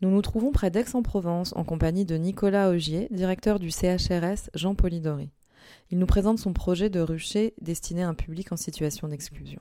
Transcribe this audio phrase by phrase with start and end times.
[0.00, 5.30] Nous nous trouvons près d'Aix-en-Provence en compagnie de Nicolas Augier, directeur du CHRS Jean Polidori.
[5.90, 9.60] Il nous présente son projet de rucher destiné à un public en situation d'exclusion.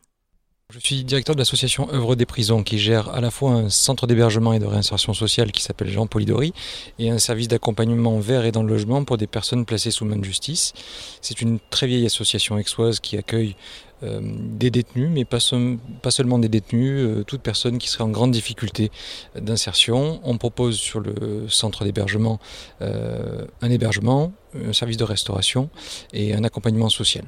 [0.74, 4.06] Je suis directeur de l'association Œuvre des prisons qui gère à la fois un centre
[4.06, 6.52] d'hébergement et de réinsertion sociale qui s'appelle Jean Polidori
[7.00, 10.18] et un service d'accompagnement vers et dans le logement pour des personnes placées sous main
[10.18, 10.74] de justice.
[11.22, 13.56] C'est une très vieille association aixoise qui accueille
[14.04, 18.32] euh, des détenus, mais pas, seulement des détenus, euh, toute personne qui serait en grande
[18.32, 18.92] difficulté
[19.36, 20.20] d'insertion.
[20.26, 22.42] On propose sur le centre d'hébergement
[22.82, 25.70] euh, un hébergement, un service de restauration
[26.12, 27.24] et un accompagnement social.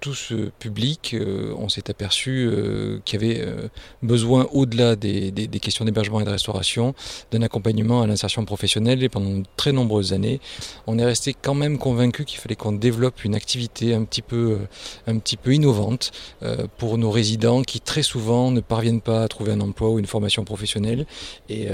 [0.00, 3.68] Tout ce public, euh, on s'est aperçu euh, qu'il y avait euh,
[4.02, 6.94] besoin, au-delà des, questions d'hébergement et de restauration,
[7.30, 9.02] d'un accompagnement à l'insertion professionnelle.
[9.02, 10.40] Et pendant de très nombreuses années,
[10.86, 14.58] on est resté quand même convaincu qu'il fallait qu'on développe une activité un petit peu,
[15.06, 16.12] un petit peu innovante
[16.78, 20.06] pour nos résidents qui très souvent ne parviennent pas à trouver un emploi ou une
[20.06, 21.06] formation professionnelle
[21.48, 21.68] et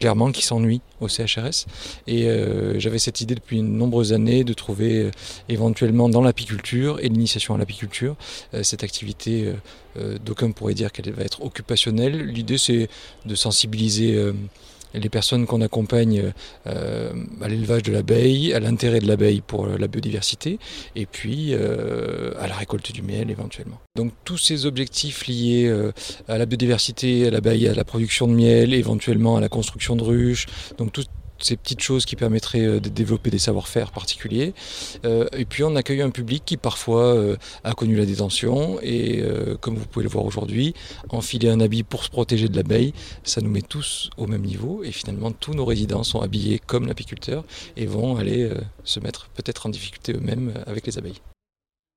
[0.00, 1.66] clairement qui s'ennuient au CHRS.
[2.06, 2.26] Et
[2.78, 5.10] j'avais cette idée depuis de nombreuses années de trouver
[5.48, 8.16] éventuellement dans l'apiculture et l'initiative à l'apiculture.
[8.54, 9.54] Euh, cette activité, euh,
[9.98, 12.26] euh, d'aucuns pourraient dire qu'elle va être occupationnelle.
[12.26, 12.88] L'idée, c'est
[13.26, 14.32] de sensibiliser
[14.94, 16.32] les personnes qu'on accompagne
[16.66, 20.58] à l'élevage de l'abeille, à l'intérêt de l'abeille pour la biodiversité,
[20.94, 23.80] et puis à la récolte du miel éventuellement.
[23.96, 25.72] Donc tous ces objectifs liés
[26.28, 30.02] à la biodiversité, à l'abeille, à la production de miel, éventuellement à la construction de
[30.02, 30.46] ruches,
[30.78, 31.04] donc tout,
[31.44, 34.54] ces petites choses qui permettraient euh, de développer des savoir-faire particuliers.
[35.04, 39.22] Euh, et puis on accueille un public qui parfois euh, a connu la détention et
[39.60, 40.74] comme vous pouvez le voir aujourd'hui,
[41.08, 44.82] enfiler un habit pour se protéger de l'abeille, ça nous met tous au même niveau
[44.84, 47.44] et finalement tous nos résidents sont habillés comme l'apiculteur
[47.76, 48.50] et vont aller
[48.84, 51.20] se mettre peut-être en difficulté eux-mêmes avec les abeilles.